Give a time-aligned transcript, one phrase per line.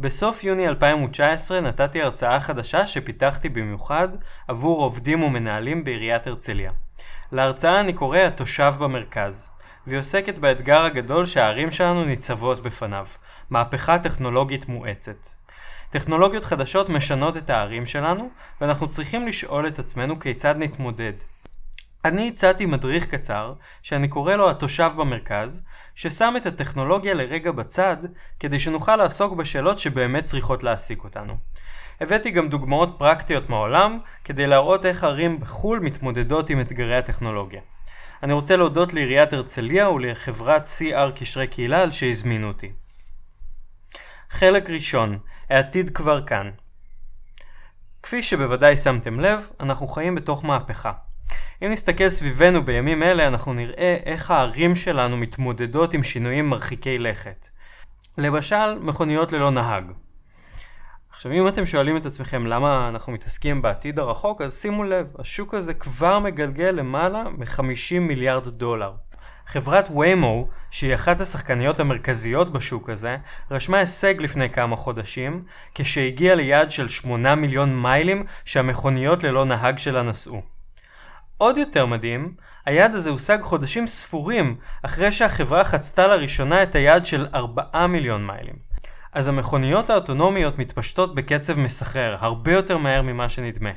[0.00, 4.08] בסוף יוני 2019 נתתי הרצאה חדשה שפיתחתי במיוחד
[4.48, 6.72] עבור עובדים ומנהלים בעיריית הרצליה.
[7.32, 9.50] להרצאה אני קורא התושב במרכז,
[9.86, 13.06] והיא עוסקת באתגר הגדול שהערים שלנו ניצבות בפניו,
[13.50, 15.28] מהפכה טכנולוגית מואצת.
[15.90, 18.30] טכנולוגיות חדשות משנות את הערים שלנו,
[18.60, 21.12] ואנחנו צריכים לשאול את עצמנו כיצד נתמודד.
[22.04, 25.62] אני הצעתי מדריך קצר, שאני קורא לו התושב במרכז,
[25.94, 27.96] ששם את הטכנולוגיה לרגע בצד,
[28.40, 31.36] כדי שנוכל לעסוק בשאלות שבאמת צריכות להעסיק אותנו.
[32.00, 37.60] הבאתי גם דוגמאות פרקטיות מהעולם, כדי להראות איך ערים בחו"ל מתמודדות עם אתגרי הטכנולוגיה.
[38.22, 42.72] אני רוצה להודות לעיריית הרצליה ולחברת CR קשרי קהילה על שהזמינו אותי.
[44.30, 45.18] חלק ראשון,
[45.50, 46.50] העתיד כבר כאן.
[48.02, 50.92] כפי שבוודאי שמתם לב, אנחנו חיים בתוך מהפכה.
[51.62, 57.48] אם נסתכל סביבנו בימים אלה, אנחנו נראה איך הערים שלנו מתמודדות עם שינויים מרחיקי לכת.
[58.18, 59.84] למשל, מכוניות ללא נהג.
[61.10, 65.54] עכשיו אם אתם שואלים את עצמכם למה אנחנו מתעסקים בעתיד הרחוק, אז שימו לב, השוק
[65.54, 68.92] הזה כבר מגלגל למעלה מ-50 מיליארד דולר.
[69.46, 73.16] חברת ויימו, שהיא אחת השחקניות המרכזיות בשוק הזה,
[73.50, 75.44] רשמה הישג לפני כמה חודשים,
[75.74, 80.57] כשהגיעה ליעד של 8 מיליון מיילים שהמכוניות ללא נהג שלה נסעו.
[81.38, 82.34] עוד יותר מדהים,
[82.66, 88.56] היעד הזה הושג חודשים ספורים אחרי שהחברה חצתה לראשונה את היעד של 4 מיליון מיילים.
[89.12, 93.70] אז המכוניות האוטונומיות מתפשטות בקצב מסחרר, הרבה יותר מהר ממה שנדמה.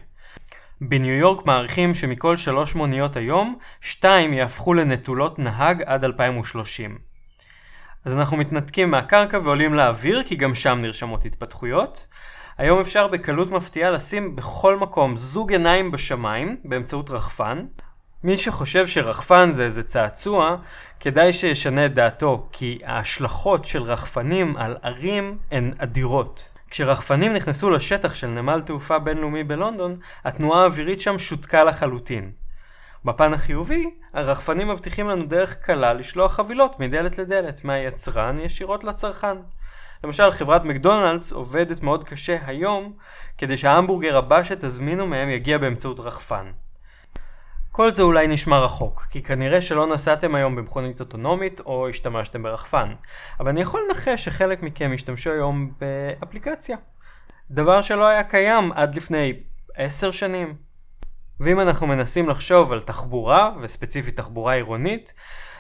[0.82, 7.11] בניו יורק מעריכים שמכל שלוש מוניות היום, שתיים יהפכו לנטולות נהג עד 2030.
[8.06, 12.08] אז אנחנו מתנתקים מהקרקע ועולים לאוויר כי גם שם נרשמות התפתחויות.
[12.58, 17.66] היום אפשר בקלות מפתיעה לשים בכל מקום זוג עיניים בשמיים באמצעות רחפן.
[18.24, 20.56] מי שחושב שרחפן זה איזה צעצוע,
[21.00, 26.48] כדאי שישנה את דעתו, כי ההשלכות של רחפנים על ערים הן אדירות.
[26.70, 32.32] כשרחפנים נכנסו לשטח של נמל תעופה בינלאומי בלונדון, התנועה האווירית שם שותקה לחלוטין.
[33.06, 39.38] בפן החיובי, הרחפנים מבטיחים לנו דרך קלה לשלוח חבילות מדלת לדלת, מהיצרן ישירות לצרכן.
[40.04, 42.94] למשל חברת מקדונלדס עובדת מאוד קשה היום
[43.38, 46.52] כדי שההמבורגר הבא שתזמינו מהם יגיע באמצעות רחפן.
[47.72, 52.94] כל זה אולי נשמע רחוק, כי כנראה שלא נסעתם היום במכונית אוטונומית או השתמשתם ברחפן,
[53.40, 56.78] אבל אני יכול לנחש שחלק מכם השתמשו היום באפליקציה.
[57.52, 59.34] דבר שלא היה קיים עד לפני
[59.76, 60.71] עשר שנים.
[61.42, 65.14] ואם אנחנו מנסים לחשוב על תחבורה, וספציפית תחבורה עירונית,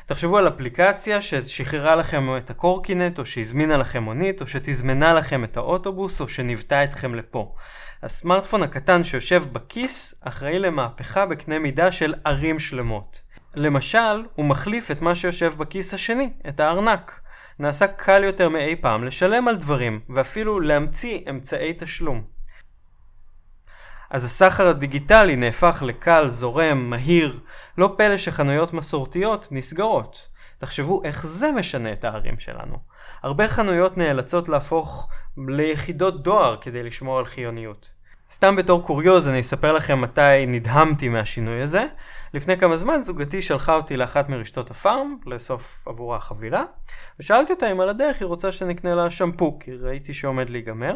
[0.05, 5.57] תחשבו על אפליקציה ששחררה לכם את הקורקינט, או שהזמינה לכם מונית, או שתזמנה לכם את
[5.57, 7.55] האוטובוס, או שניוותה אתכם לפה.
[8.03, 13.21] הסמארטפון הקטן שיושב בכיס אחראי למהפכה בקנה מידה של ערים שלמות.
[13.55, 17.21] למשל, הוא מחליף את מה שיושב בכיס השני, את הארנק.
[17.59, 22.30] נעשה קל יותר מאי פעם לשלם על דברים, ואפילו להמציא אמצעי תשלום.
[24.11, 27.39] אז הסחר הדיגיטלי נהפך לקל, זורם, מהיר,
[27.77, 30.27] לא פלא שחנויות מסורתיות נסגרות.
[30.57, 32.77] תחשבו איך זה משנה את הערים שלנו.
[33.23, 37.89] הרבה חנויות נאלצות להפוך ליחידות דואר כדי לשמור על חיוניות.
[38.31, 41.85] סתם בתור קוריוז אני אספר לכם מתי נדהמתי מהשינוי הזה.
[42.33, 46.63] לפני כמה זמן זוגתי שלחה אותי לאחת מרשתות הפארם לאסוף עבורה חבילה
[47.19, 50.95] ושאלתי אותה אם על הדרך היא רוצה שנקנה לה שמפו כי ראיתי שעומד להיגמר.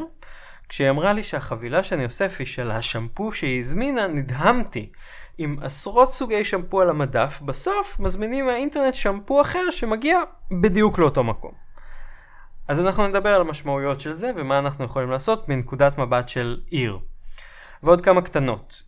[0.69, 4.89] כשהיא אמרה לי שהחבילה שאני אוסף היא של השמפו שהיא הזמינה נדהמתי.
[5.37, 10.19] עם עשרות סוגי שמפו על המדף בסוף מזמינים מהאינטרנט שמפו אחר שמגיע
[10.61, 11.51] בדיוק לאותו מקום.
[12.67, 16.99] אז אנחנו נדבר על המשמעויות של זה ומה אנחנו יכולים לעשות מנקודת מבט של עיר.
[17.83, 18.83] ועוד כמה קטנות.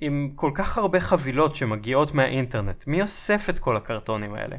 [0.00, 4.56] עם כל כך הרבה חבילות שמגיעות מהאינטרנט, מי אוסף את כל הקרטונים האלה?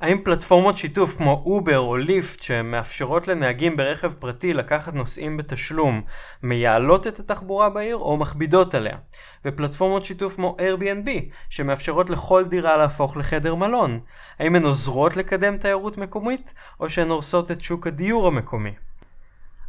[0.00, 6.02] האם פלטפורמות שיתוף כמו אובר או ליפט שמאפשרות לנהגים ברכב פרטי לקחת נוסעים בתשלום
[6.42, 8.96] מייעלות את התחבורה בעיר או מכבידות עליה?
[9.44, 11.10] ופלטפורמות שיתוף כמו Airbnb
[11.50, 14.00] שמאפשרות לכל דירה להפוך לחדר מלון?
[14.38, 18.72] האם הן עוזרות לקדם תיירות מקומית או שהן הורסות את שוק הדיור המקומי?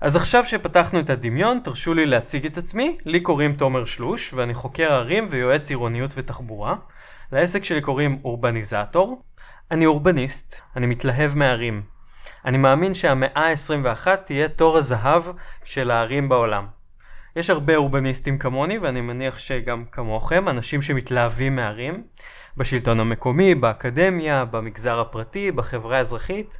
[0.01, 2.98] אז עכשיו שפתחנו את הדמיון, תרשו לי להציג את עצמי.
[3.06, 6.75] לי קוראים תומר שלוש, ואני חוקר ערים ויועץ עירוניות ותחבורה.
[7.31, 9.22] לעסק שלי קוראים אורבניזטור.
[9.71, 11.81] אני אורבניסט, אני מתלהב מערים.
[12.45, 15.23] אני מאמין שהמאה ה-21 תהיה תור הזהב
[15.63, 16.68] של הערים בעולם.
[17.35, 22.03] יש הרבה אורבניסטים כמוני, ואני מניח שגם כמוכם, אנשים שמתלהבים מערים,
[22.57, 26.59] בשלטון המקומי, באקדמיה, במגזר הפרטי, בחברה האזרחית.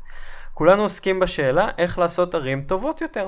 [0.54, 3.28] כולנו עוסקים בשאלה איך לעשות ערים טובות יותר.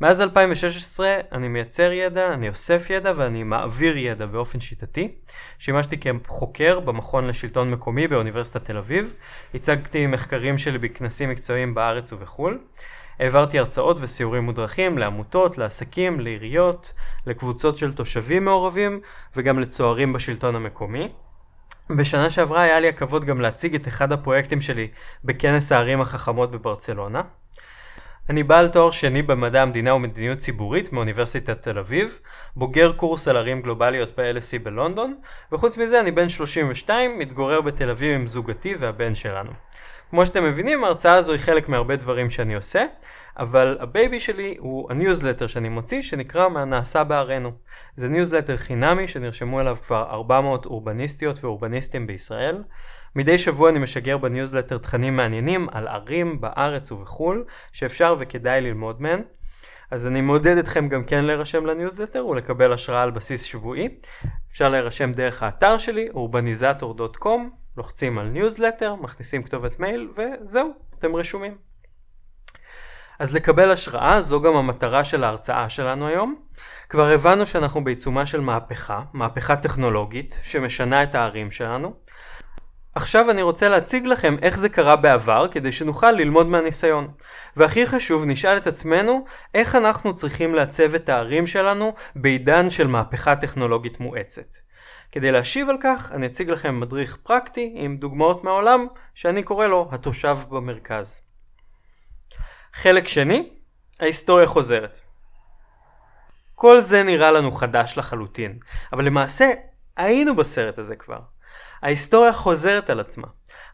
[0.00, 5.14] מאז 2016 אני מייצר ידע, אני אוסף ידע ואני מעביר ידע באופן שיטתי.
[5.58, 9.14] שימשתי כחוקר במכון לשלטון מקומי באוניברסיטת תל אביב.
[9.54, 12.58] הצגתי מחקרים שלי בכנסים מקצועיים בארץ ובחו"ל.
[13.18, 16.92] העברתי הרצאות וסיורים מודרכים לעמותות, לעסקים, לעיריות,
[17.26, 19.00] לקבוצות של תושבים מעורבים
[19.36, 21.12] וגם לצוערים בשלטון המקומי.
[21.90, 24.88] בשנה שעברה היה לי הכבוד גם להציג את אחד הפרויקטים שלי
[25.24, 27.22] בכנס הערים החכמות בברצלונה.
[28.30, 32.18] אני בעל תואר שני במדע המדינה ומדיניות ציבורית מאוניברסיטת תל אביב,
[32.56, 35.16] בוגר קורס על ערים גלובליות ב-LSE בלונדון,
[35.52, 39.50] וחוץ מזה אני בן 32, מתגורר בתל אביב עם זוגתי והבן שלנו.
[40.10, 42.84] כמו שאתם מבינים, ההרצאה הזו היא חלק מהרבה דברים שאני עושה,
[43.38, 47.52] אבל ה baby שלי הוא הניוזלטר שאני מוציא, שנקרא מהנעשה בערינו.
[47.96, 52.62] זה ניוזלטר חינמי שנרשמו אליו כבר 400 אורבניסטיות ואורבניסטים בישראל.
[53.16, 59.22] מדי שבוע אני משגר בניוזלטר תכנים מעניינים על ערים בארץ ובחו"ל, שאפשר וכדאי ללמוד מהן.
[59.90, 63.88] אז אני מעודד אתכם גם כן להירשם לניוזלטר ולקבל השראה על בסיס שבועי.
[64.52, 67.40] אפשר להירשם דרך האתר שלי, urbanizator.com,
[67.76, 71.56] לוחצים על ניוזלטר, מכניסים כתובת מייל וזהו, אתם רשומים.
[73.18, 76.36] אז לקבל השראה זו גם המטרה של ההרצאה שלנו היום.
[76.88, 81.94] כבר הבנו שאנחנו בעיצומה של מהפכה, מהפכה טכנולוגית שמשנה את הערים שלנו.
[82.94, 87.08] עכשיו אני רוצה להציג לכם איך זה קרה בעבר כדי שנוכל ללמוד מהניסיון.
[87.56, 89.24] והכי חשוב, נשאל את עצמנו
[89.54, 94.56] איך אנחנו צריכים לעצב את הערים שלנו בעידן של מהפכה טכנולוגית מואצת.
[95.12, 99.88] כדי להשיב על כך, אני אציג לכם מדריך פרקטי עם דוגמאות מהעולם שאני קורא לו
[99.92, 101.20] התושב במרכז.
[102.74, 103.48] חלק שני,
[104.00, 105.00] ההיסטוריה חוזרת.
[106.54, 108.58] כל זה נראה לנו חדש לחלוטין,
[108.92, 109.50] אבל למעשה
[109.96, 111.33] היינו בסרט הזה כבר.
[111.84, 113.26] ההיסטוריה חוזרת על עצמה.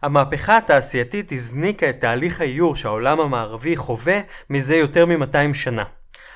[0.02, 4.20] המהפכה התעשייתית הזניקה את תהליך האיור שהעולם המערבי חווה
[4.50, 5.84] מזה יותר מ-200 שנה.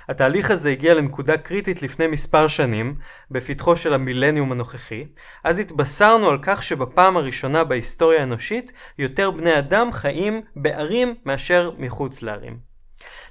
[0.09, 2.95] התהליך הזה הגיע לנקודה קריטית לפני מספר שנים,
[3.31, 5.05] בפתחו של המילניום הנוכחי,
[5.45, 12.23] אז התבשרנו על כך שבפעם הראשונה בהיסטוריה האנושית, יותר בני אדם חיים בערים מאשר מחוץ
[12.23, 12.74] לערים.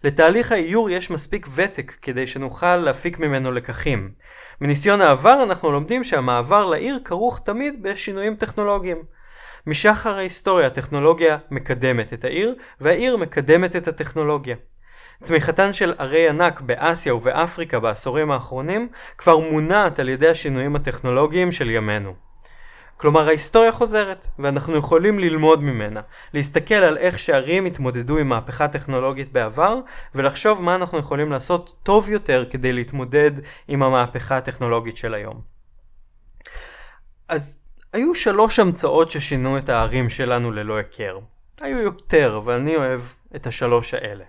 [0.04, 4.12] לתהליך האיור יש מספיק ותק כדי שנוכל להפיק ממנו לקחים.
[4.62, 9.04] מניסיון העבר אנחנו לומדים שהמעבר לעיר כרוך תמיד בשינויים טכנולוגיים.
[9.68, 14.56] משחר ההיסטוריה הטכנולוגיה מקדמת את העיר, והעיר מקדמת את הטכנולוגיה.
[15.24, 21.70] צמיחתן של ערי ענק באסיה ובאפריקה בעשורים האחרונים כבר מונעת על ידי השינויים הטכנולוגיים של
[21.70, 22.33] ימינו.
[22.98, 26.01] כלומר ההיסטוריה חוזרת, ואנחנו יכולים ללמוד ממנה,
[26.34, 29.80] להסתכל על איך שערים התמודדו עם מהפכה טכנולוגית בעבר,
[30.16, 33.31] ולחשוב מה אנחנו יכולים לעשות טוב יותר כדי להתמודד
[33.68, 35.42] עם המהפכה הטכנולוגית של היום.
[37.28, 37.60] אז
[37.94, 41.19] היו שלוש המצאות ששינו את הערים שלנו ללא היכר.
[41.62, 43.01] היו יותר, אבל אני אוהב
[43.36, 44.24] את השלוש האלה.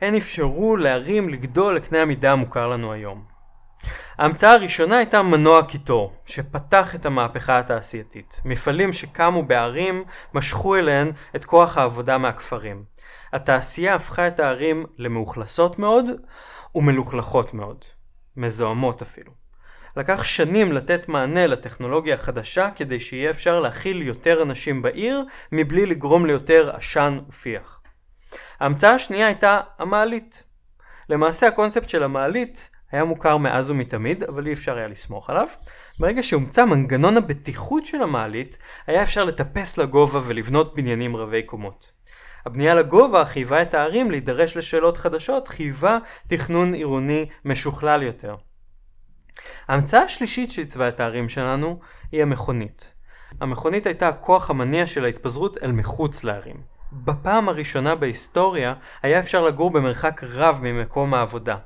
[0.00, 3.35] הן אפשרו לערים לגדול לקנה המידה המוכר לנו היום.
[4.18, 8.40] ההמצאה הראשונה הייתה מנוע קיטור, שפתח את המהפכה התעשייתית.
[8.44, 10.04] מפעלים שקמו בערים
[10.34, 12.84] משכו אליהן את כוח העבודה מהכפרים.
[13.32, 16.04] התעשייה הפכה את הערים למאוכלסות מאוד
[16.74, 17.84] ומלוכלכות מאוד.
[18.36, 19.32] מזוהמות אפילו.
[19.96, 26.26] לקח שנים לתת מענה לטכנולוגיה החדשה כדי שיהיה אפשר להכיל יותר אנשים בעיר מבלי לגרום
[26.26, 27.80] ליותר עשן ופיח.
[28.60, 30.44] ההמצאה השנייה הייתה המעלית.
[31.08, 35.46] למעשה הקונספט של המעלית היה מוכר מאז ומתמיד, אבל אי אפשר היה לסמוך עליו.
[35.98, 41.92] ברגע שהומצא מנגנון הבטיחות של המעלית, היה אפשר לטפס לגובה ולבנות בניינים רבי קומות.
[42.46, 48.36] הבנייה לגובה חייבה את הערים להידרש לשאלות חדשות, חייבה תכנון עירוני משוכלל יותר.
[49.68, 51.80] ההמצאה השלישית שעיצבה את הערים שלנו
[52.12, 52.94] היא המכונית.
[53.40, 56.56] המכונית הייתה הכוח המניע של ההתפזרות אל מחוץ לערים.
[56.92, 61.56] בפעם הראשונה בהיסטוריה היה אפשר לגור במרחק רב ממקום העבודה.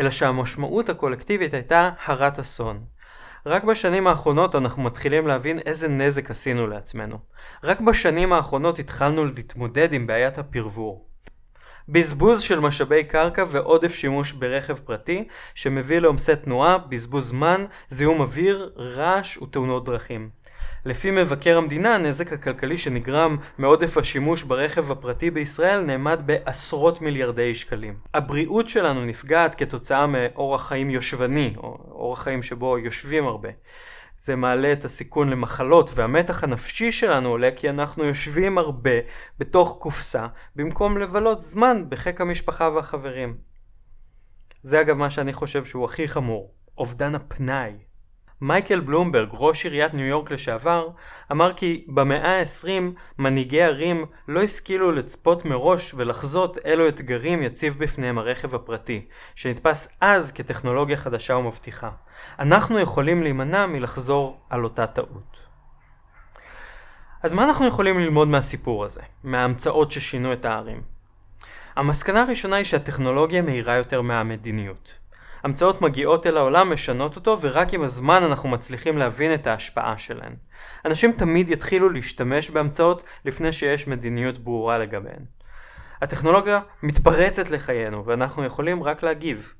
[0.00, 2.84] אלא שהמשמעות הקולקטיבית הייתה הרת אסון.
[3.46, 7.18] רק בשנים האחרונות אנחנו מתחילים להבין איזה נזק עשינו לעצמנו.
[7.64, 11.06] רק בשנים האחרונות התחלנו להתמודד עם בעיית הפרבור.
[11.88, 18.72] בזבוז של משאבי קרקע ועודף שימוש ברכב פרטי שמביא לעומסי תנועה, בזבוז זמן, זיהום אוויר,
[18.76, 20.30] רעש ותאונות דרכים.
[20.84, 27.94] לפי מבקר המדינה, הנזק הכלכלי שנגרם מעודף השימוש ברכב הפרטי בישראל נאמד בעשרות מיליארדי שקלים.
[28.14, 33.48] הבריאות שלנו נפגעת כתוצאה מאורח חיים יושבני, או אורח חיים שבו יושבים הרבה.
[34.18, 38.90] זה מעלה את הסיכון למחלות והמתח הנפשי שלנו עולה כי אנחנו יושבים הרבה
[39.38, 43.36] בתוך קופסה במקום לבלות זמן בחיק המשפחה והחברים.
[44.62, 47.89] זה אגב מה שאני חושב שהוא הכי חמור, אובדן הפנאי.
[48.40, 50.88] מייקל בלומברג, ראש עיריית ניו יורק לשעבר,
[51.32, 52.68] אמר כי במאה ה-20
[53.18, 60.32] מנהיגי ערים לא השכילו לצפות מראש ולחזות אילו אתגרים יציב בפניהם הרכב הפרטי, שנתפס אז
[60.32, 61.90] כטכנולוגיה חדשה ומבטיחה.
[62.38, 65.40] אנחנו יכולים להימנע מלחזור על אותה טעות.
[67.22, 70.82] אז מה אנחנו יכולים ללמוד מהסיפור הזה, מההמצאות ששינו את הערים?
[71.76, 74.94] המסקנה הראשונה היא שהטכנולוגיה מהירה יותר מהמדיניות.
[75.42, 80.34] המצאות מגיעות אל העולם, משנות אותו, ורק עם הזמן אנחנו מצליחים להבין את ההשפעה שלהן.
[80.84, 85.24] אנשים תמיד יתחילו להשתמש בהמצאות לפני שיש מדיניות ברורה לגביהן.
[86.02, 89.54] הטכנולוגיה מתפרצת לחיינו, ואנחנו יכולים רק להגיב.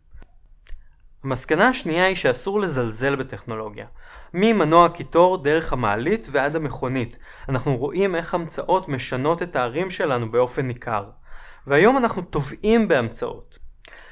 [1.25, 3.87] המסקנה השנייה היא שאסור לזלזל בטכנולוגיה.
[4.35, 7.19] ממנוע קיטור דרך המעלית ועד המכונית.
[7.49, 11.05] אנחנו רואים איך המצאות משנות את הערים שלנו באופן ניכר.
[11.67, 13.59] והיום אנחנו טובעים בהמצאות.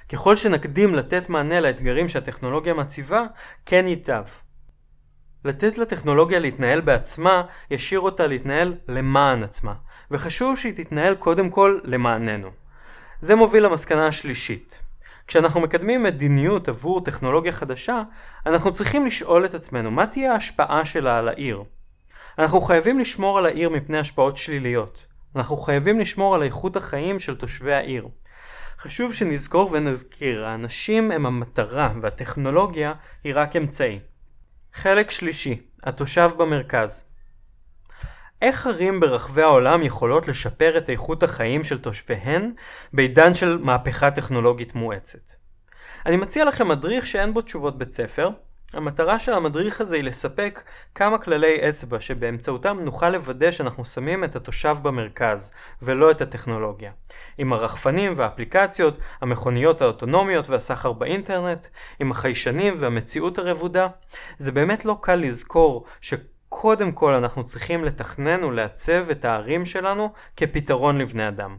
[0.09, 3.23] ככל שנקדים לתת מענה לאתגרים שהטכנולוגיה מציבה,
[3.67, 4.25] כן ייטב.
[5.45, 9.75] לתת לטכנולוגיה להתנהל בעצמה, ישאיר אותה להתנהל למען עצמה,
[10.11, 12.49] וחשוב שהיא תתנהל קודם כל למעננו.
[13.21, 14.83] זה מוביל למסקנה השלישית.
[15.27, 18.03] כשאנחנו מקדמים מדיניות עבור טכנולוגיה חדשה,
[18.47, 21.63] אנחנו צריכים לשאול את עצמנו מה תהיה ההשפעה שלה על העיר.
[22.39, 25.07] אנחנו חייבים לשמור על העיר מפני השפעות שליליות.
[25.37, 28.09] אנחנו חייבים לשמור על איכות החיים של תושבי העיר.
[28.81, 32.93] חשוב שנזכור ונזכיר, האנשים הם המטרה והטכנולוגיה
[33.25, 34.01] היא רק אמצעי.
[34.75, 37.05] חלק שלישי, התושב במרכז.
[38.43, 42.53] איך ערים ברחבי העולם יכולות לשפר את איכות החיים של תושביהן
[42.93, 45.33] בעידן של מהפכה טכנולוגית מואצת?
[46.07, 48.31] אני מציע לכם מדריך שאין בו תשובות בית ספר,
[48.73, 50.63] המטרה של המדריך הזה היא לספק
[50.95, 56.93] כמה כללי אצבע שבאמצעותם נוכל לוודא שאנחנו שמים את התושב במרכז ולא את הטכנולוגיה.
[57.39, 61.67] עם הרחפנים והאפליקציות, המכוניות האוטונומיות והסחר באינטרנט,
[62.01, 63.87] עם החיישנים והמציאות הרבודה,
[64.39, 70.99] זה באמת לא קל לזכור שקודם כל אנחנו צריכים לתכנן ולעצב את הערים שלנו כפתרון
[70.99, 71.57] לבני אדם.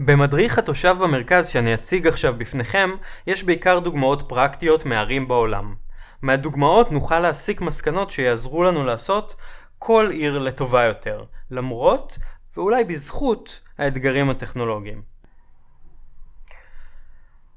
[0.00, 2.90] במדריך התושב במרכז שאני אציג עכשיו בפניכם,
[3.26, 5.83] יש בעיקר דוגמאות פרקטיות מערים בעולם.
[6.24, 9.36] מהדוגמאות נוכל להסיק מסקנות שיעזרו לנו לעשות
[9.78, 12.18] כל עיר לטובה יותר, למרות
[12.56, 15.02] ואולי בזכות האתגרים הטכנולוגיים.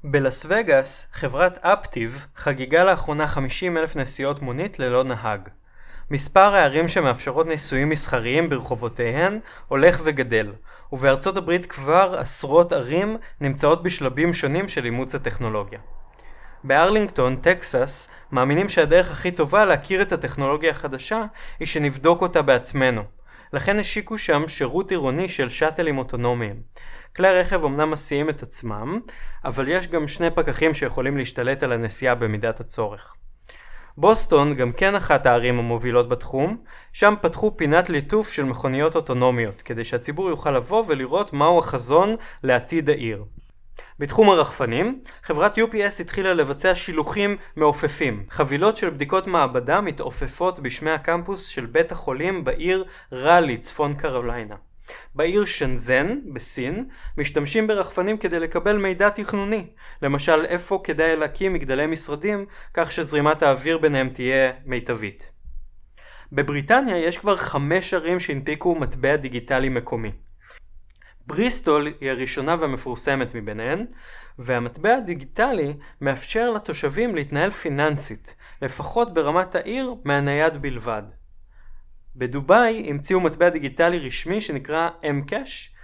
[0.04, 5.48] בלאס וגאס, חברת אפטיב חגיגה לאחרונה 50 אלף נסיעות מונית ללא נהג.
[6.10, 10.52] מספר הערים שמאפשרות ניסויים מסחריים ברחובותיהן הולך וגדל,
[10.92, 15.78] ובארצות הברית כבר עשרות ערים נמצאות בשלבים שונים של אימוץ הטכנולוגיה.
[16.68, 21.24] בארלינגטון, טקסס, מאמינים שהדרך הכי טובה להכיר את הטכנולוגיה החדשה
[21.60, 23.02] היא שנבדוק אותה בעצמנו.
[23.52, 26.56] לכן השיקו שם שירות עירוני של שאטלים אוטונומיים.
[27.16, 29.00] כלי הרכב אמנם מסיעים את עצמם,
[29.44, 33.14] אבל יש גם שני פקחים שיכולים להשתלט על הנסיעה במידת הצורך.
[33.96, 36.56] בוסטון גם כן אחת הערים המובילות בתחום,
[36.92, 42.90] שם פתחו פינת ליטוף של מכוניות אוטונומיות, כדי שהציבור יוכל לבוא ולראות מהו החזון לעתיד
[42.90, 43.24] העיר.
[43.98, 48.24] בתחום הרחפנים, חברת UPS התחילה לבצע שילוחים מעופפים.
[48.30, 54.56] חבילות של בדיקות מעבדה מתעופפות בשמי הקמפוס של בית החולים בעיר ראלי, צפון קרוליינה.
[55.14, 59.66] בעיר שנזן, בסין, משתמשים ברחפנים כדי לקבל מידע תכנוני.
[60.02, 65.30] למשל, איפה כדאי להקים מגדלי משרדים, כך שזרימת האוויר ביניהם תהיה מיטבית.
[66.32, 70.12] בבריטניה יש כבר חמש ערים שהנפיקו מטבע דיגיטלי מקומי.
[71.28, 73.86] בריסטול היא הראשונה והמפורסמת מביניהן,
[74.38, 81.02] והמטבע הדיגיטלי מאפשר לתושבים להתנהל פיננסית, לפחות ברמת העיר מהנייד בלבד.
[82.16, 85.76] בדובאי המציאו מטבע דיגיטלי רשמי שנקרא M-Cash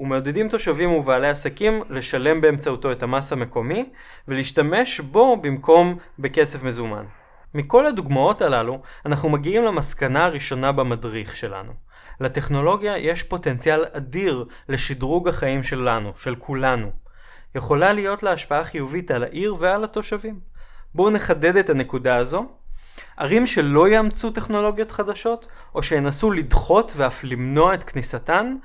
[0.00, 3.90] ומעודדים תושבים ובעלי עסקים לשלם באמצעותו את המס המקומי
[4.28, 7.04] ולהשתמש בו במקום בכסף מזומן.
[7.54, 11.72] מכל הדוגמאות הללו אנחנו מגיעים למסקנה הראשונה במדריך שלנו.
[12.20, 16.90] לטכנולוגיה יש פוטנציאל אדיר לשדרוג החיים שלנו, של כולנו.
[17.54, 20.40] יכולה להיות לה השפעה חיובית על העיר ועל התושבים.
[20.94, 22.46] בואו נחדד את הנקודה הזו.
[23.16, 28.56] ערים שלא יאמצו טכנולוגיות חדשות, או שינסו לדחות ואף למנוע את כניסתן,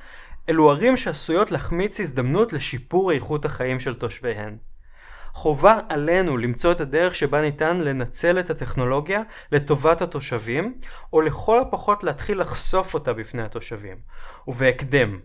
[0.49, 4.57] אלו ערים שעשויות להחמיץ הזדמנות לשיפור איכות החיים של תושביהן.
[5.35, 10.79] חובה עלינו למצוא את הדרך שבה ניתן לנצל את הטכנולוגיה לטובת התושבים,
[11.13, 13.97] או לכל הפחות להתחיל לחשוף אותה בפני התושבים,
[14.47, 15.19] ובהקדם.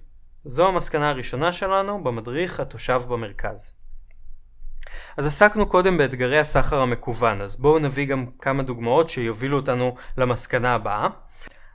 [0.45, 3.73] זו המסקנה הראשונה שלנו במדריך התושב במרכז.
[5.17, 10.75] אז עסקנו קודם באתגרי הסחר המקוון, אז בואו נביא גם כמה דוגמאות שיובילו אותנו למסקנה
[10.75, 11.09] הבאה.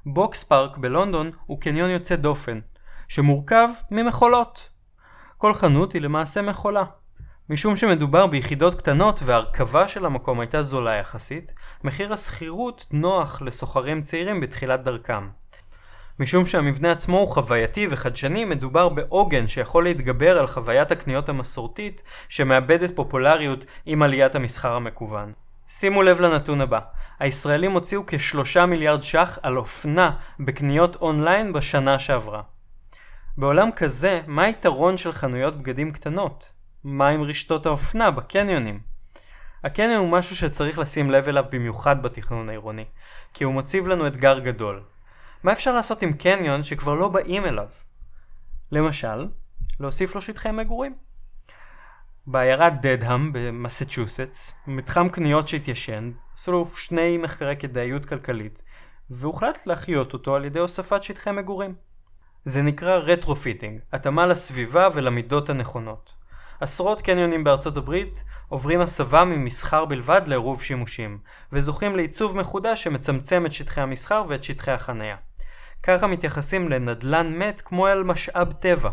[0.05, 2.59] Boxpark בלונדון הוא קניון יוצא דופן,
[3.07, 4.69] שמורכב ממכולות.
[5.37, 6.83] כל חנות היא למעשה מכולה.
[7.49, 14.41] משום שמדובר ביחידות קטנות והרכבה של המקום הייתה זולה יחסית, מחיר השכירות נוח לסוחרים צעירים
[14.41, 15.27] בתחילת דרכם.
[16.19, 22.95] משום שהמבנה עצמו הוא חווייתי וחדשני, מדובר בעוגן שיכול להתגבר על חוויית הקניות המסורתית, שמאבדת
[22.95, 25.33] פופולריות עם עליית המסחר המקוון.
[25.67, 26.79] שימו לב לנתון הבא,
[27.19, 32.41] הישראלים הוציאו כשלושה מיליארד ש"ח על אופנה בקניות אונליין בשנה שעברה.
[33.37, 36.54] בעולם כזה, מה היתרון של חנויות בגדים קטנות?
[36.87, 38.79] מה עם רשתות האופנה בקניונים?
[39.63, 42.85] הקניון הוא משהו שצריך לשים לב אליו במיוחד בתכנון העירוני,
[43.33, 44.83] כי הוא מציב לנו אתגר גדול.
[45.43, 47.67] מה אפשר לעשות עם קניון שכבר לא באים אליו?
[48.71, 49.27] למשל,
[49.79, 50.95] להוסיף לו שטחי מגורים.
[52.27, 58.63] בעיירת דדהאם במסצ'וסטס, מתחם קניות שהתיישן, עשו לו שני מחקרי כדאיות כלכלית,
[59.09, 61.75] והוחלט להחיות אותו על ידי הוספת שטחי מגורים.
[62.45, 66.24] זה נקרא retrofitting, התאמה לסביבה ולמידות הנכונות.
[66.65, 71.17] עשרות קניונים בארצות הברית עוברים הסבה ממסחר בלבד לעירוב שימושים,
[71.51, 75.15] וזוכים לעיצוב מחודש שמצמצם את שטחי המסחר ואת שטחי החנייה.
[75.83, 78.89] ככה מתייחסים לנדלן מת כמו אל משאב טבע.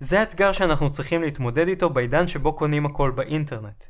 [0.00, 3.84] זה האתגר שאנחנו צריכים להתמודד איתו בעידן שבו קונים הכל באינטרנט.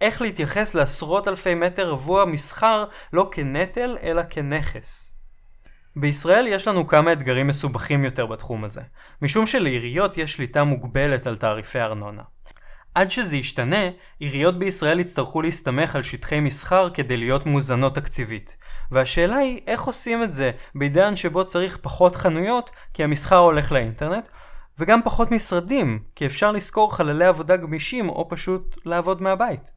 [0.00, 5.18] איך להתייחס לעשרות אלפי מטר רבוע מסחר לא כנטל אלא כנכס.
[5.96, 8.80] בישראל יש לנו כמה אתגרים מסובכים יותר בתחום הזה,
[9.22, 12.22] משום שלעיריות יש שליטה מוגבלת על תעריפי ארנונה.
[12.98, 13.88] עד שזה ישתנה,
[14.18, 18.56] עיריות בישראל יצטרכו להסתמך על שטחי מסחר כדי להיות מוזנות תקציבית.
[18.90, 24.28] והשאלה היא איך עושים את זה בעידן שבו צריך פחות חנויות כי המסחר הולך לאינטרנט,
[24.78, 29.70] וגם פחות משרדים, כי אפשר לשכור חללי עבודה גמישים או פשוט לעבוד מהבית.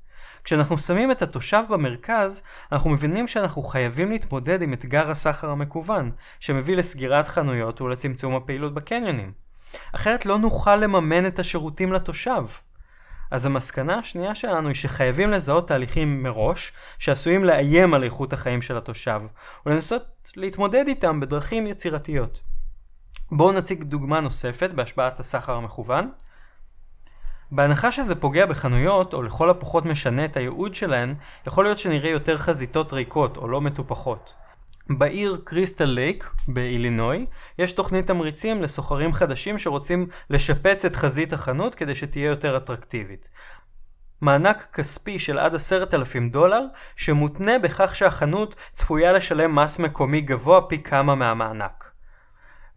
[0.44, 6.76] כשאנחנו שמים את התושב במרכז, אנחנו מבינים שאנחנו חייבים להתמודד עם אתגר הסחר המקוון, שמביא
[6.76, 9.32] לסגירת חנויות ולצמצום הפעילות בקניונים.
[9.96, 12.44] אחרת לא נוכל לממן את השירותים לתושב.
[13.32, 18.78] אז המסקנה השנייה שלנו היא שחייבים לזהות תהליכים מראש שעשויים לאיים על איכות החיים של
[18.78, 19.22] התושב
[19.66, 22.42] ולנסות להתמודד איתם בדרכים יצירתיות.
[23.32, 26.12] בואו נציג דוגמה נוספת בהשפעת הסחר המכוון.
[27.52, 31.16] בהנחה שזה פוגע בחנויות, או לכל הפחות משנה את הייעוד שלהן,
[31.48, 34.34] יכול להיות שנראה יותר חזיתות ריקות או לא מטופחות.
[35.00, 37.26] בעיר קריסטל לייק באילינוי
[37.60, 43.30] יש תוכנית תמריצים לסוחרים חדשים שרוצים לשפץ את חזית החנות כדי שתהיה יותר אטרקטיבית.
[44.22, 46.64] מענק כספי של עד עשרת אלפים דולר
[46.96, 51.92] שמותנה בכך שהחנות צפויה לשלם מס מקומי גבוה פי כמה מהמענק.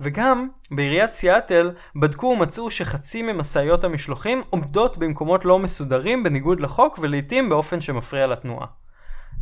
[0.00, 7.48] וגם בעיריית סיאטל בדקו ומצאו שחצי ממשאיות המשלוחים עומדות במקומות לא מסודרים בניגוד לחוק ולעיתים
[7.48, 8.66] באופן שמפריע לתנועה.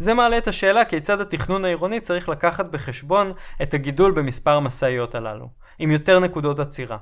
[0.03, 5.49] זה מעלה את השאלה כיצד התכנון העירוני צריך לקחת בחשבון את הגידול במספר המשאיות הללו,
[5.79, 6.99] עם יותר נקודות עצירה.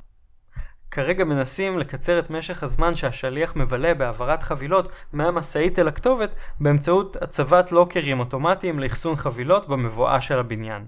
[0.91, 7.73] כרגע מנסים לקצר את משך הזמן שהשליח מבלה בהעברת חבילות מהמשאית אל הכתובת באמצעות הצבת
[7.73, 10.85] לוקרים אוטומטיים לאחסון חבילות במבואה של הבניין.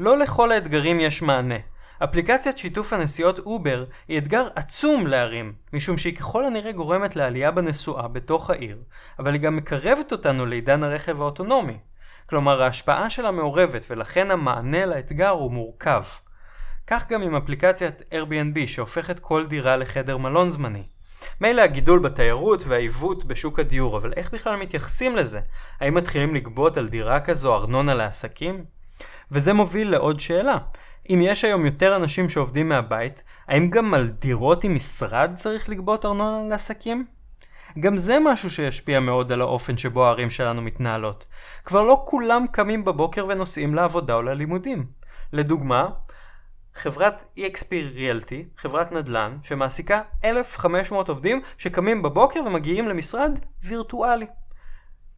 [0.00, 1.58] לא לכל האתגרים יש מענה,
[1.98, 8.08] אפליקציית שיתוף הנסיעות אובר היא אתגר עצום לערים, משום שהיא ככל הנראה גורמת לעלייה בנסועה
[8.08, 8.78] בתוך העיר,
[9.18, 11.78] אבל היא גם מקרבת אותנו לעידן הרכב האוטונומי.
[12.26, 16.02] כלומר ההשפעה שלה מעורבת ולכן המענה לאתגר הוא מורכב.
[16.86, 20.82] כך גם עם אפליקציית Airbnb שהופכת כל דירה לחדר מלון זמני.
[21.40, 25.40] מילא הגידול בתיירות והעיוות בשוק הדיור, אבל איך בכלל מתייחסים לזה?
[25.80, 28.64] האם מתחילים לגבות על דירה כזו ארנונה לעסקים?
[29.30, 30.58] וזה מוביל לעוד שאלה.
[31.10, 36.04] אם יש היום יותר אנשים שעובדים מהבית, האם גם על דירות עם משרד צריך לגבות
[36.04, 37.06] ארנונה לעסקים?
[37.80, 41.28] גם זה משהו שישפיע מאוד על האופן שבו הערים שלנו מתנהלות.
[41.64, 44.86] כבר לא כולם קמים בבוקר ונוסעים לעבודה או ללימודים.
[45.32, 45.88] לדוגמה,
[46.74, 54.26] חברת EXP Realty, חברת נדל"ן, שמעסיקה 1,500 עובדים שקמים בבוקר ומגיעים למשרד וירטואלי.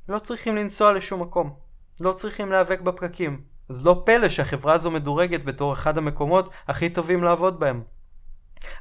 [0.09, 1.55] לא צריכים לנסוע לשום מקום.
[2.01, 3.56] לא צריכים להיאבק בפקקים.
[3.68, 7.83] אז לא פלא שהחברה הזו מדורגת בתור אחד המקומות הכי טובים לעבוד בהם.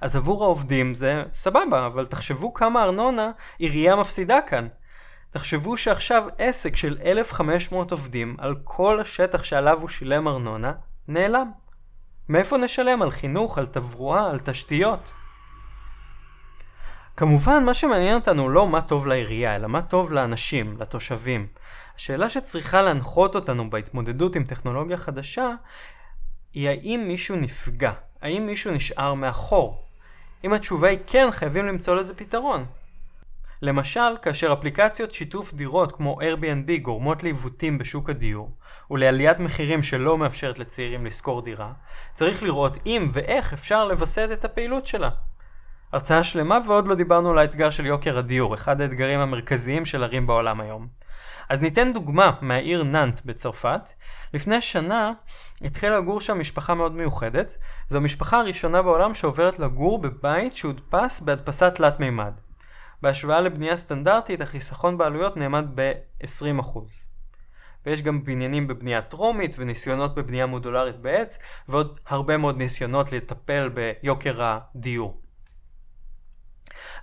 [0.02, 4.68] אז עבור העובדים זה סבבה, אבל תחשבו כמה ארנונה עירייה מפסידה כאן.
[5.32, 10.74] תחשבו שעכשיו עסק של 1,500 עובדים על כל השטח שעליו הוא שילם ארנונה,
[11.08, 11.52] נעלם.
[12.30, 13.02] מאיפה נשלם?
[13.02, 15.12] על חינוך, על תברואה, על תשתיות?
[17.18, 21.48] כמובן, מה שמעניין אותנו לא מה טוב לעירייה, אלא מה טוב לאנשים, לתושבים.
[21.96, 25.52] השאלה שצריכה להנחות אותנו בהתמודדות עם טכנולוגיה חדשה
[26.54, 29.84] היא האם מישהו נפגע, האם מישהו נשאר מאחור.
[30.44, 32.66] אם התשובה היא כן, חייבים למצוא לזה פתרון.
[33.62, 38.52] למשל, כאשר אפליקציות שיתוף דירות כמו Airbnb גורמות לעיוותים בשוק הדיור
[38.92, 41.74] ולעליית מחירים שלא מאפשרת לצעירים לשכור דירה,
[42.14, 45.10] צריך לראות אם ואיך אפשר לווסת את הפעילות שלה.
[45.92, 50.28] הרצאה שלמה ועוד לא דיברנו על האתגר של יוקר הדיור, אחד האתגרים המרכזיים של ערים
[50.28, 50.88] בעולם היום.
[51.50, 53.82] אז ניתן דוגמה מהעיר נאנט בצרפת.
[54.34, 55.12] לפני שנה
[55.62, 57.58] התחילה לגור שם משפחה מאוד מיוחדת.
[57.90, 62.34] זו המשפחה הראשונה בעולם שעוברת לגור בבית שהודפס בהדפסה תלת מימד.
[63.02, 66.80] בהשוואה לבנייה סטנדרטית החיסכון בעלויות נאמד ב-20%.
[67.86, 74.42] ויש גם בניינים בבנייה טרומית וניסיונות בבנייה מודולרית בעץ ועוד הרבה מאוד ניסיונות לטפל ביוקר
[74.44, 75.25] הדיור.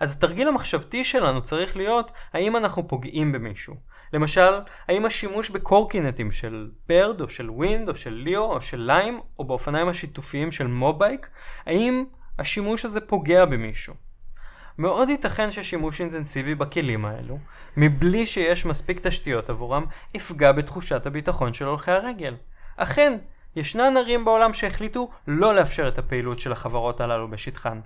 [0.00, 3.74] אז התרגיל המחשבתי שלנו צריך להיות האם אנחנו פוגעים במישהו.
[4.12, 9.20] למשל, האם השימוש בקורקינטים של Bird או של Wind או של ליאו או של ליים
[9.38, 11.28] או באופניים השיתופיים של Mobike,
[11.66, 12.04] האם
[12.38, 13.94] השימוש הזה פוגע במישהו.
[14.78, 17.38] מאוד ייתכן ששימוש אינטנסיבי בכלים האלו,
[17.76, 22.34] מבלי שיש מספיק תשתיות עבורם, יפגע בתחושת הביטחון של הולכי הרגל.
[22.76, 23.18] אכן,
[23.56, 27.80] ישנן ערים בעולם שהחליטו לא לאפשר את הפעילות של החברות הללו בשטחן.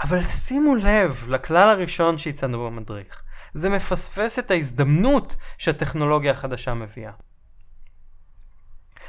[0.00, 3.22] אבל שימו לב לכלל הראשון שהצענו במדריך.
[3.54, 7.12] זה מפספס את ההזדמנות שהטכנולוגיה החדשה מביאה.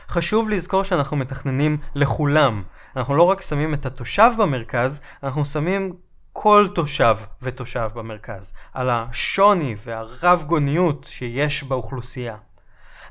[0.10, 2.64] חשוב לזכור שאנחנו מתכננים לכולם.
[2.96, 5.96] אנחנו לא רק שמים את התושב במרכז, אנחנו שמים
[6.34, 12.36] כל תושב ותושב במרכז, על השוני והרב גוניות שיש באוכלוסייה.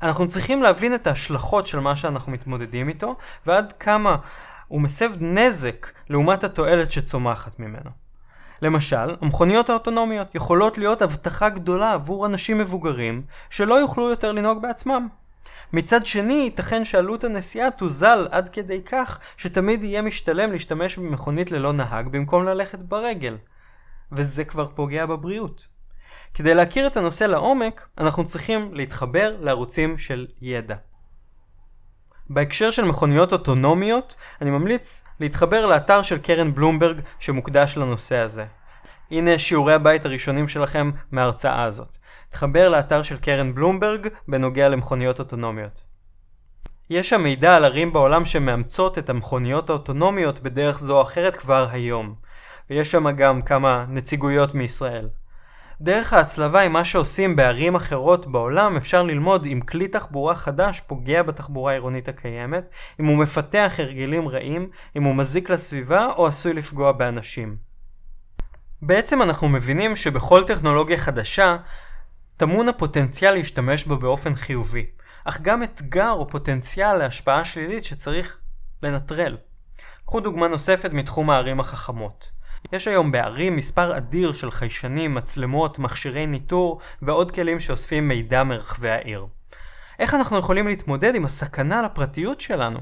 [0.01, 4.15] אנחנו צריכים להבין את ההשלכות של מה שאנחנו מתמודדים איתו, ועד כמה
[4.67, 7.89] הוא מסב נזק לעומת התועלת שצומחת ממנו.
[8.61, 15.07] למשל, המכוניות האוטונומיות יכולות להיות הבטחה גדולה עבור אנשים מבוגרים שלא יוכלו יותר לנהוג בעצמם.
[15.73, 21.73] מצד שני, ייתכן שעלות הנסיעה תוזל עד כדי כך שתמיד יהיה משתלם להשתמש במכונית ללא
[21.73, 23.37] נהג במקום ללכת ברגל.
[24.11, 25.76] וזה כבר פוגע בבריאות.
[26.37, 30.75] כדי להכיר את הנושא לעומק, אנחנו צריכים להתחבר לערוצים של ידע.
[32.29, 38.45] בהקשר של מכוניות אוטונומיות, אני ממליץ להתחבר לאתר של קרן בלומברג שמוקדש לנושא הזה.
[39.11, 41.97] הנה שיעורי הבית הראשונים שלכם מההרצאה הזאת.
[42.29, 45.83] תחבר לאתר של קרן בלומברג בנוגע למכוניות אוטונומיות.
[46.89, 51.67] יש שם מידע על ערים בעולם שמאמצות את המכוניות האוטונומיות בדרך זו או אחרת כבר
[51.71, 52.15] היום.
[52.69, 55.09] ויש שם גם כמה נציגויות מישראל.
[55.81, 61.23] דרך ההצלבה עם מה שעושים בערים אחרות בעולם אפשר ללמוד אם כלי תחבורה חדש פוגע
[61.23, 66.91] בתחבורה העירונית הקיימת, אם הוא מפתח הרגלים רעים, אם הוא מזיק לסביבה או עשוי לפגוע
[66.91, 67.57] באנשים.
[68.81, 71.57] בעצם אנחנו מבינים שבכל טכנולוגיה חדשה
[72.37, 74.85] טמון הפוטנציאל להשתמש בה באופן חיובי,
[75.25, 78.37] אך גם אתגר או פוטנציאל להשפעה שלילית שצריך
[78.83, 79.37] לנטרל.
[80.05, 82.36] קחו דוגמה נוספת מתחום הערים החכמות.
[82.71, 88.89] יש היום בערים מספר אדיר של חיישנים, מצלמות, מכשירי ניטור ועוד כלים שאוספים מידע מרחבי
[88.89, 89.25] העיר.
[89.99, 92.79] איך אנחנו יכולים להתמודד עם הסכנה לפרטיות שלנו?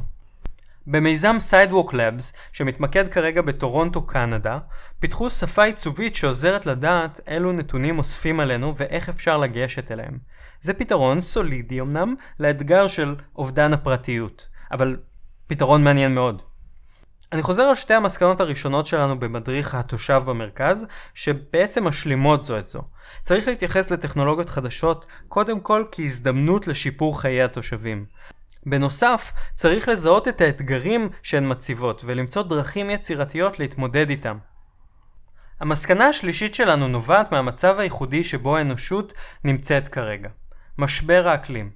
[0.88, 4.60] במיזם Sidewalk Labs, שמתמקד כרגע בטורונטו, קנדה,
[5.00, 10.18] פיתחו שפה עיצובית שעוזרת לדעת אילו נתונים אוספים עלינו ואיך אפשר לגשת אליהם.
[10.62, 14.98] זה פתרון סולידי אמנם לאתגר של אובדן הפרטיות, אבל
[15.48, 16.42] פתרון מעניין מאוד.
[17.32, 22.82] אני חוזר על שתי המסקנות הראשונות שלנו במדריך התושב במרכז, שבעצם משלימות זו את זו.
[23.24, 28.06] צריך להתייחס לטכנולוגיות חדשות קודם כל כהזדמנות לשיפור חיי התושבים.
[28.66, 34.38] בנוסף, צריך לזהות את האתגרים שהן מציבות ולמצוא דרכים יצירתיות להתמודד איתם.
[35.60, 40.30] המסקנה השלישית שלנו נובעת מהמצב הייחודי שבו האנושות נמצאת כרגע.
[40.78, 41.72] משבר האקלים.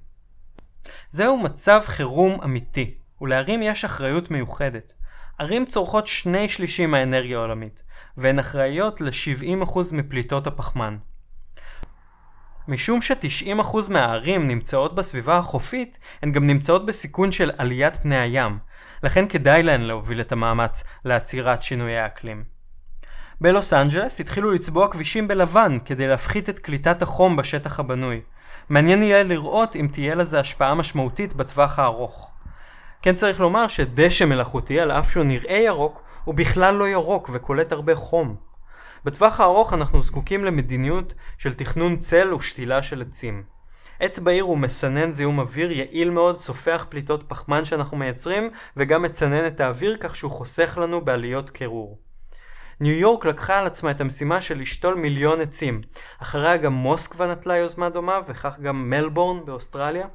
[1.10, 4.92] זהו מצב חירום אמיתי, ולערים יש אחריות מיוחדת.
[5.40, 7.82] ערים צורכות שני שלישים מהאנרגיה העולמית,
[8.16, 10.96] והן אחראיות ל-70% מפליטות הפחמן.
[12.68, 18.58] משום ש-90% מהערים נמצאות בסביבה החופית, הן גם נמצאות בסיכון של עליית פני הים,
[19.02, 22.44] לכן כדאי להן להוביל את המאמץ לעצירת שינויי האקלים.
[23.40, 28.20] בלוס אנג'לס התחילו לצבוע כבישים בלבן כדי להפחית את קליטת החום בשטח הבנוי.
[28.68, 32.29] מעניין יהיה לראות אם תהיה לזה השפעה משמעותית בטווח הארוך.
[33.02, 37.72] כן צריך לומר שדשא מלאכותי, על אף שהוא נראה ירוק, הוא בכלל לא ירוק וקולט
[37.72, 38.36] הרבה חום.
[39.04, 43.42] בטווח הארוך אנחנו זקוקים למדיניות של תכנון צל ושתילה של עצים.
[44.00, 49.46] עץ בעיר הוא מסנן זיהום אוויר יעיל מאוד, סופח פליטות פחמן שאנחנו מייצרים, וגם מצנן
[49.46, 51.98] את האוויר כך שהוא חוסך לנו בעליות קירור.
[52.80, 55.80] ניו יורק לקחה על עצמה את המשימה של לשתול מיליון עצים.
[56.22, 60.06] אחריה גם מוסקבה נטלה יוזמה דומה, וכך גם מלבורן באוסטרליה.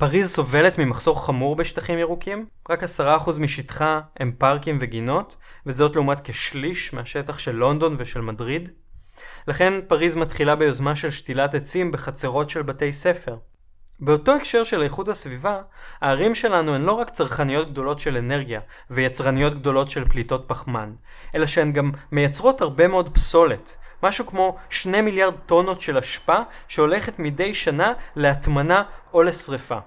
[0.00, 2.86] פריז סובלת ממחסור חמור בשטחים ירוקים, רק 10%
[3.40, 5.36] משטחה הם פארקים וגינות,
[5.66, 8.68] וזאת לעומת כשליש מהשטח של לונדון ושל מדריד.
[9.48, 13.36] לכן פריז מתחילה ביוזמה של שתילת עצים בחצרות של בתי ספר.
[14.00, 15.62] באותו הקשר של איכות הסביבה,
[16.00, 18.60] הערים שלנו הן לא רק צרכניות גדולות של אנרגיה
[18.90, 20.92] ויצרניות גדולות של פליטות פחמן,
[21.34, 27.18] אלא שהן גם מייצרות הרבה מאוד פסולת, משהו כמו שני מיליארד טונות של אשפה שהולכת
[27.18, 28.82] מדי שנה להטמנה
[29.12, 29.78] או לשרפה.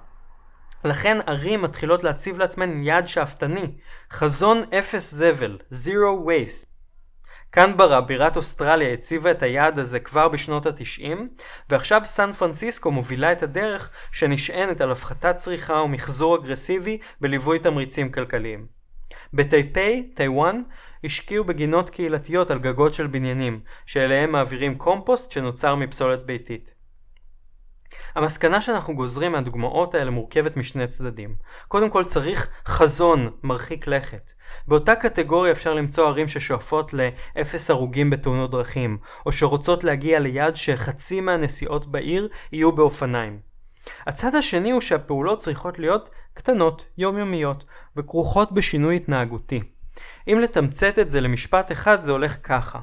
[0.83, 3.71] לכן ערים מתחילות להציב לעצמן יעד שאפתני,
[4.11, 6.65] חזון אפס זבל, Zero Waste.
[7.49, 11.29] קנברה, בירת אוסטרליה, הציבה את היעד הזה כבר בשנות התשעים,
[11.69, 18.82] ועכשיו סן פרנסיסקו מובילה את הדרך שנשענת על הפחתת צריכה ומחזור אגרסיבי בליווי תמריצים כלכליים.
[19.33, 20.61] בטייפיי, טיוואן,
[21.03, 26.73] השקיעו בגינות קהילתיות על גגות של בניינים, שאליהם מעבירים קומפוסט שנוצר מפסולת ביתית.
[28.15, 31.35] המסקנה שאנחנו גוזרים מהדוגמאות האלה מורכבת משני צדדים.
[31.67, 34.31] קודם כל צריך חזון מרחיק לכת.
[34.67, 41.21] באותה קטגוריה אפשר למצוא ערים ששואפות לאפס הרוגים בתאונות דרכים, או שרוצות להגיע ליעד שחצי
[41.21, 43.52] מהנסיעות בעיר יהיו באופניים.
[44.07, 47.65] הצד השני הוא שהפעולות צריכות להיות קטנות, יומיומיות,
[47.95, 49.61] וכרוכות בשינוי התנהגותי.
[50.27, 52.79] אם לתמצת את זה למשפט אחד זה הולך ככה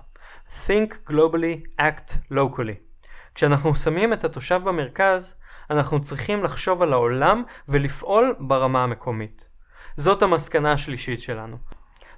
[0.67, 3.07] Think globally, act locally.
[3.35, 5.35] כשאנחנו שמים את התושב במרכז,
[5.71, 9.49] אנחנו צריכים לחשוב על העולם ולפעול ברמה המקומית.
[9.97, 11.57] זאת המסקנה השלישית שלנו.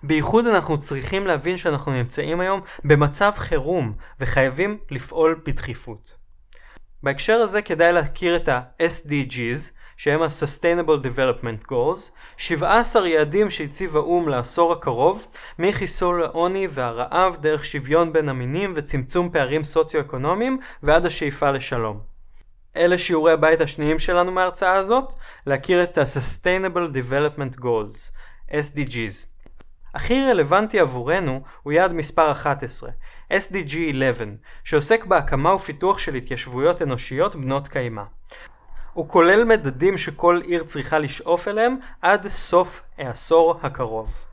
[0.03, 6.22] בייחוד אנחנו צריכים להבין שאנחנו נמצאים היום במצב חירום וחייבים לפעול בדחיפות.
[7.03, 14.73] בהקשר הזה כדאי להכיר את ה-SDGs, שהם ה-Sustainable Development Goals, 17 יעדים שהציב האו"ם לעשור
[14.73, 15.27] הקרוב,
[15.59, 22.01] מחיסול העוני והרעב דרך שוויון בין המינים וצמצום פערים סוציו-אקונומיים ועד השאיפה לשלום.
[22.77, 25.15] אלה שיעורי הבית השניים שלנו מההרצאה הזאת,
[25.47, 28.11] להכיר את ה-Sustainable Development Goals,
[28.51, 29.32] SDGs.
[29.95, 32.91] הכי רלוונטי עבורנו הוא יעד מספר 11,
[33.33, 34.27] SDG 11,
[34.65, 38.03] שעוסק בהקמה ופיתוח של התיישבויות אנושיות בנות קיימא.
[38.93, 44.25] הוא כולל מדדים שכל עיר צריכה לשאוף אליהם עד סוף העשור הקרוב.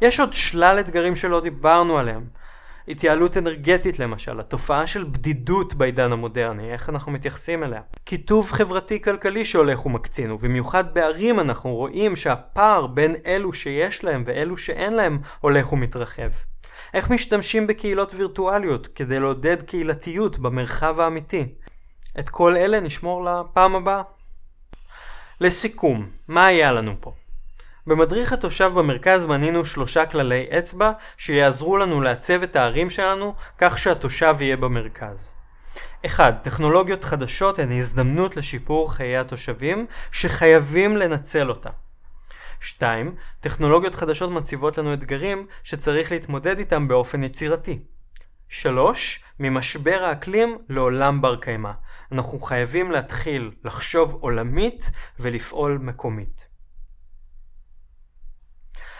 [0.00, 2.26] יש עוד שלל אתגרים שלא דיברנו עליהם.
[2.88, 7.80] התייעלות אנרגטית למשל, התופעה של בדידות בעידן המודרני, איך אנחנו מתייחסים אליה.
[8.04, 14.56] קיטוב חברתי כלכלי שהולך ומקצין, ובמיוחד בערים אנחנו רואים שהפער בין אלו שיש להם ואלו
[14.56, 16.30] שאין להם הולך ומתרחב.
[16.94, 21.44] איך משתמשים בקהילות וירטואליות כדי לעודד קהילתיות במרחב האמיתי.
[22.18, 24.02] את כל אלה נשמור לפעם הבאה.
[25.40, 27.12] לסיכום, מה היה לנו פה?
[27.86, 34.36] במדריך התושב במרכז מנינו שלושה כללי אצבע שיעזרו לנו לעצב את הערים שלנו כך שהתושב
[34.40, 35.34] יהיה במרכז.
[36.06, 36.42] 1.
[36.42, 41.70] טכנולוגיות חדשות הן הזדמנות לשיפור חיי התושבים שחייבים לנצל אותה.
[42.60, 43.14] 2.
[43.40, 47.78] טכנולוגיות חדשות מציבות לנו אתגרים שצריך להתמודד איתם באופן יצירתי.
[48.48, 49.22] 3.
[49.40, 51.72] ממשבר האקלים לעולם בר קיימא.
[52.12, 56.45] אנחנו חייבים להתחיל לחשוב עולמית ולפעול מקומית.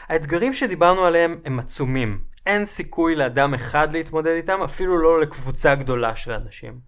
[0.08, 2.20] האתגרים שדיברנו עליהם הם עצומים.
[2.46, 6.80] אין סיכוי לאדם אחד להתמודד איתם, אפילו לא לקבוצה גדולה של אנשים.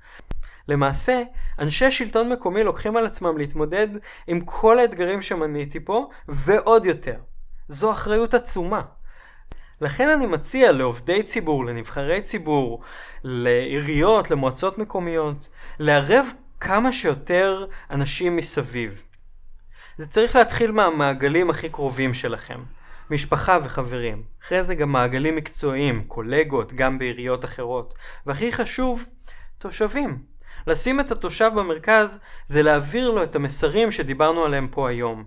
[0.69, 1.23] למעשה,
[1.59, 3.89] אנשי שלטון מקומי לוקחים על עצמם להתמודד
[4.27, 7.17] עם כל האתגרים שמניתי פה, ועוד יותר.
[7.69, 8.83] זו אחריות עצומה.
[9.81, 12.83] לכן אני מציע לעובדי ציבור, לנבחרי ציבור,
[13.25, 16.27] לעיריות, למועצות מקומיות, לערב
[16.61, 19.05] כמה שיותר אנשים מסביב.
[19.99, 22.61] זה צריך להתחיל מהמעגלים הכי קרובים שלכם.
[23.11, 24.23] משפחה וחברים.
[24.43, 27.95] אחרי זה גם מעגלים מקצועיים, קולגות, גם בעיריות אחרות.
[28.27, 29.05] והכי חשוב,
[29.59, 30.19] תושבים.
[30.67, 35.25] לשים את התושב במרכז זה להעביר לו את המסרים שדיברנו עליהם פה היום.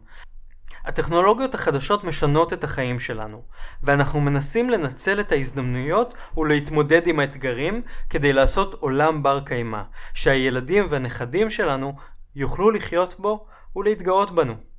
[0.86, 3.44] הטכנולוגיות החדשות משנות את החיים שלנו,
[3.84, 9.82] ואנחנו מנסים לנצל את ההזדמנויות ולהתמודד עם האתגרים כדי לעשות עולם בר קיימא,
[10.14, 11.94] שהילדים והנכדים שלנו
[12.36, 14.71] יוכלו לחיות בו ולהתגאות בנו.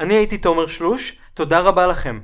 [0.00, 2.20] אני הייתי תומר שלוש, תודה רבה לכם.